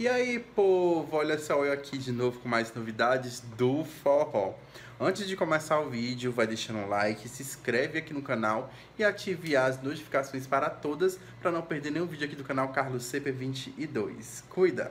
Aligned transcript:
E 0.00 0.08
aí, 0.08 0.38
povo, 0.38 1.14
olha 1.14 1.38
só 1.38 1.62
eu 1.62 1.74
aqui 1.74 1.98
de 1.98 2.10
novo 2.10 2.40
com 2.40 2.48
mais 2.48 2.74
novidades 2.74 3.40
do 3.58 3.84
forró. 3.84 4.54
Antes 4.98 5.28
de 5.28 5.36
começar 5.36 5.78
o 5.78 5.90
vídeo, 5.90 6.32
vai 6.32 6.46
deixando 6.46 6.78
um 6.78 6.88
like, 6.88 7.28
se 7.28 7.42
inscreve 7.42 7.98
aqui 7.98 8.14
no 8.14 8.22
canal 8.22 8.72
e 8.98 9.04
ative 9.04 9.54
as 9.54 9.82
notificações 9.82 10.46
para 10.46 10.70
todas 10.70 11.20
para 11.42 11.50
não 11.50 11.60
perder 11.60 11.90
nenhum 11.90 12.06
vídeo 12.06 12.24
aqui 12.24 12.34
do 12.34 12.42
canal 12.42 12.70
Carlos 12.70 13.12
CP22. 13.12 14.42
Cuida! 14.48 14.90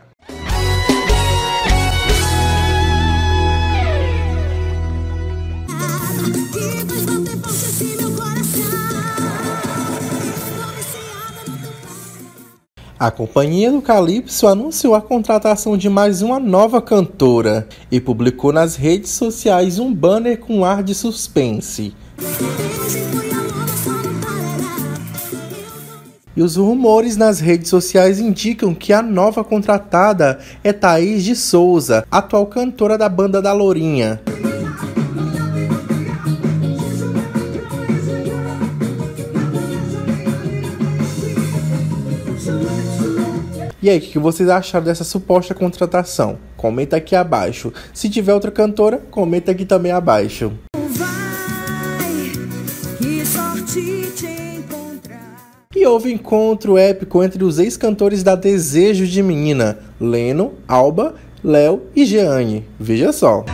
A 13.00 13.09
Companhia 13.09 13.71
do 13.71 13.81
Calypso 13.81 14.45
anunciou 14.45 14.93
a 14.93 15.02
contratação 15.02 15.77
de 15.77 15.88
mais 15.88 16.21
uma 16.21 16.38
nova 16.38 16.82
cantora 16.82 17.65
e 17.89 17.97
publicou 17.97 18.51
nas 18.51 18.75
redes 18.75 19.11
sociais 19.11 19.79
um 19.79 19.93
banner 19.93 20.37
com 20.37 20.65
ar 20.65 20.83
de 20.83 20.93
suspense. 20.93 21.93
E 26.36 26.41
os 26.41 26.57
rumores 26.57 27.15
nas 27.15 27.39
redes 27.39 27.69
sociais 27.69 28.19
indicam 28.19 28.75
que 28.75 28.91
a 28.91 29.02
nova 29.02 29.46
contratada 29.46 30.39
é 30.61 30.74
Thaís 30.74 31.24
de 31.24 31.38
Souza, 31.38 32.05
atual 32.11 32.47
cantora 32.47 32.97
da 32.97 33.08
banda 33.08 33.41
da 33.41 33.53
Lourinha. 33.53 34.22
E 43.81 43.89
aí, 43.89 43.97
o 43.97 44.02
que 44.02 44.19
vocês 44.19 44.50
acharam 44.50 44.83
dessa 44.83 45.06
suposta 45.06 45.53
contratação? 45.53 46.38
Comenta 46.58 46.97
aqui 46.97 47.16
abaixo. 47.16 47.72
Se 47.94 48.09
tiver 48.09 48.33
outra 48.33 48.52
cantora, 48.52 49.02
comenta 49.09 49.52
aqui 49.52 49.63
também 49.63 49.94
abaixo. 49.94 50.52
E 55.73 55.85
houve 55.85 56.11
encontro 56.11 56.77
épico 56.77 57.23
entre 57.23 57.41
os 57.41 57.57
ex-cantores 57.57 58.22
da 58.22 58.35
Desejo 58.35 59.07
de 59.07 59.23
Menina, 59.23 59.80
Leno, 59.97 60.55
Alba, 60.67 61.16
Léo 61.41 61.83
e 61.95 62.05
Jeane. 62.05 62.66
Veja 62.77 63.13
só. 63.13 63.45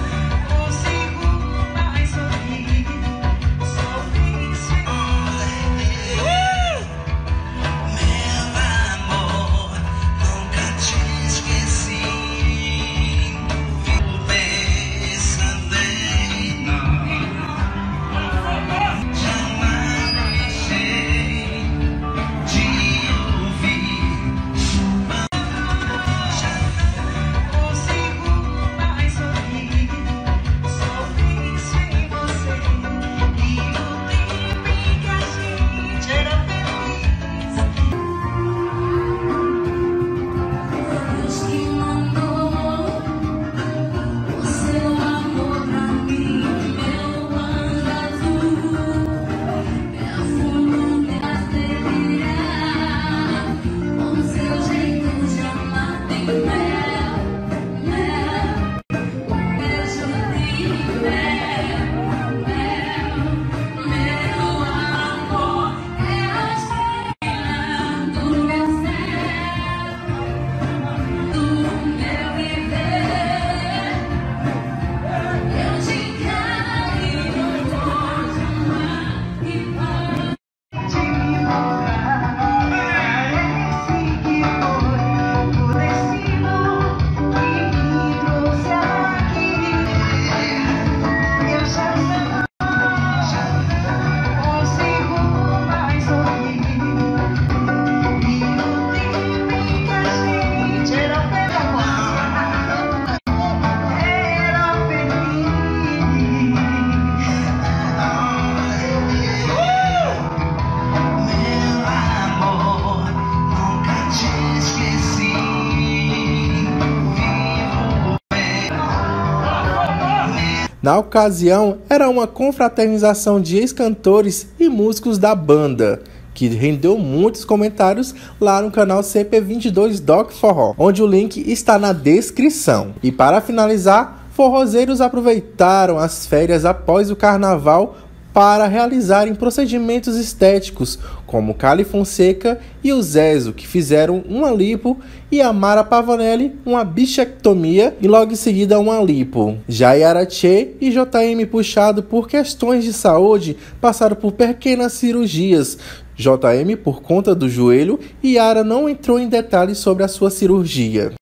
Na 120.86 121.00
ocasião, 121.00 121.80
era 121.90 122.08
uma 122.08 122.28
confraternização 122.28 123.42
de 123.42 123.58
ex-cantores 123.58 124.50
e 124.60 124.70
músicos 124.70 125.18
da 125.18 125.34
banda, 125.34 126.04
que 126.32 126.48
rendeu 126.48 126.96
muitos 126.96 127.44
comentários 127.44 128.14
lá 128.40 128.62
no 128.62 128.70
canal 128.70 129.02
CP22 129.02 130.00
Doc 130.00 130.30
Forró, 130.30 130.76
onde 130.78 131.02
o 131.02 131.08
link 131.08 131.38
está 131.52 131.80
na 131.80 131.92
descrição. 131.92 132.94
E 133.02 133.12
para 133.12 133.42
finalizar, 133.42 134.28
forrozeiros 134.34 135.02
aproveitaram 135.02 135.98
as 135.98 136.28
férias 136.28 136.66
após 136.66 137.10
o 137.10 137.16
carnaval 137.16 137.98
para 138.36 138.68
realizarem 138.68 139.34
procedimentos 139.34 140.18
estéticos, 140.18 141.00
como 141.26 141.54
Cali 141.54 141.86
Fonseca 141.86 142.60
e 142.84 142.92
o 142.92 143.02
Zezo, 143.02 143.54
que 143.54 143.66
fizeram 143.66 144.26
uma 144.28 144.52
lipo, 144.52 145.00
e 145.32 145.42
a 145.42 145.54
Mara 145.54 145.86
Pavanelli 145.86 146.60
uma 146.66 146.84
bichectomia 146.84 147.96
e 148.02 148.10
logo 148.10 148.34
em 148.34 148.36
seguida 148.36 148.78
uma 148.78 149.02
lipo. 149.02 149.58
Já 149.70 149.94
Yara 149.94 150.30
Che 150.30 150.76
e 150.82 150.92
JM 150.92 151.46
Puxado, 151.50 152.04
por 152.04 152.28
questões 152.28 152.84
de 152.84 152.92
saúde, 152.92 153.56
passaram 153.80 154.18
por 154.18 154.34
pequenas 154.34 154.92
cirurgias, 154.92 155.78
JM 156.18 156.76
por 156.84 157.02
conta 157.02 157.34
do 157.34 157.48
joelho 157.48 157.98
e 158.22 158.34
Yara 158.34 158.66
não 158.66 158.90
entrou 158.90 159.18
em 159.18 159.30
detalhes 159.30 159.78
sobre 159.78 160.04
a 160.04 160.10
sua 160.10 160.30
cirurgia. 160.30 161.14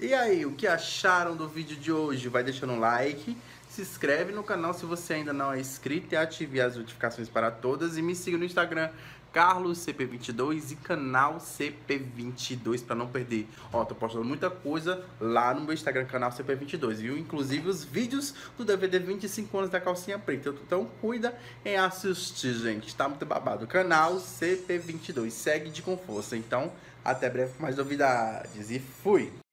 E 0.00 0.14
aí, 0.14 0.46
o 0.46 0.52
que 0.52 0.66
acharam 0.66 1.36
do 1.36 1.46
vídeo 1.46 1.76
de 1.76 1.92
hoje? 1.92 2.26
Vai 2.28 2.42
deixando 2.42 2.72
um 2.72 2.80
like 2.80 3.36
se 3.74 3.82
inscreve 3.82 4.32
no 4.32 4.44
canal 4.44 4.72
se 4.72 4.86
você 4.86 5.14
ainda 5.14 5.32
não 5.32 5.52
é 5.52 5.58
inscrito 5.58 6.14
e 6.14 6.16
ative 6.16 6.60
as 6.60 6.76
notificações 6.76 7.28
para 7.28 7.50
todas. 7.50 7.98
E 7.98 8.02
me 8.02 8.14
siga 8.14 8.38
no 8.38 8.44
Instagram, 8.44 8.88
CarlosCP22 9.34 10.70
e 10.70 10.76
canal 10.76 11.38
CP22 11.38 12.84
para 12.84 12.94
não 12.94 13.08
perder. 13.08 13.48
Ó, 13.72 13.84
tô 13.84 13.96
postando 13.96 14.24
muita 14.24 14.48
coisa 14.48 15.04
lá 15.20 15.52
no 15.52 15.62
meu 15.62 15.74
Instagram, 15.74 16.04
canal 16.04 16.30
CP22, 16.30 16.94
viu? 16.94 17.18
Inclusive 17.18 17.68
os 17.68 17.82
vídeos 17.82 18.32
do 18.56 18.64
DVD 18.64 19.00
25 19.00 19.58
anos 19.58 19.70
da 19.70 19.80
calcinha 19.80 20.20
preta. 20.20 20.54
Então 20.64 20.88
cuida 21.00 21.36
em 21.64 21.76
assistir, 21.76 22.54
gente. 22.54 22.94
Tá 22.94 23.08
muito 23.08 23.26
babado. 23.26 23.66
Canal 23.66 24.16
CP22. 24.16 25.30
Segue 25.30 25.68
de 25.68 25.82
com 25.82 25.98
força. 25.98 26.36
Então, 26.36 26.70
até 27.04 27.28
breve 27.28 27.54
com 27.54 27.62
mais 27.64 27.76
novidades. 27.76 28.70
E 28.70 28.78
fui! 28.78 29.43